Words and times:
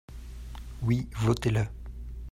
Oui, 0.81 1.07
votez-le 1.21 1.63